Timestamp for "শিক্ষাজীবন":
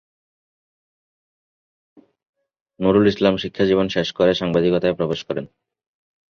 3.37-3.87